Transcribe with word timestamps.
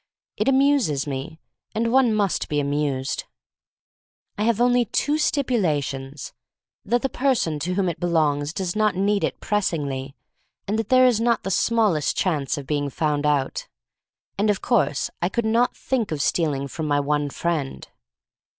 It 0.35 0.47
amuses 0.47 1.05
me— 1.05 1.39
and 1.75 1.91
one 1.93 2.11
must 2.11 2.49
be 2.49 2.59
amused. 2.59 3.25
I 4.35 4.41
have 4.45 4.59
only 4.59 4.85
two 4.85 5.19
stipulations: 5.19 6.33
that 6.83 7.03
the 7.03 7.07
person 7.07 7.59
to 7.59 7.75
whom 7.75 7.87
it 7.87 7.99
belongs 7.99 8.51
does 8.51 8.75
not 8.75 8.95
need 8.95 9.23
it 9.23 9.39
pressingly, 9.39 10.15
and 10.67 10.79
that 10.79 10.89
there 10.89 11.05
is 11.05 11.21
not 11.21 11.43
the 11.43 11.51
smallest 11.51 12.17
chance 12.17 12.57
of 12.57 12.65
being 12.65 12.89
found 12.89 13.27
out. 13.27 13.67
(And 14.39 14.49
of 14.49 14.59
course 14.59 15.11
I 15.21 15.29
could 15.29 15.45
not 15.45 15.77
think 15.77 16.11
of 16.11 16.19
stealing 16.23 16.67
from 16.67 16.87
my 16.87 16.99
one 16.99 17.29
friend.) 17.29 17.87